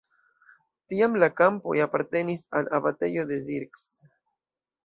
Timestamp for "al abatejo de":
2.61-3.41